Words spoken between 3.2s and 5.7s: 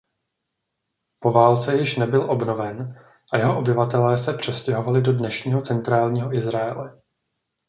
a jeho obyvatelé se přestěhovali do dnešního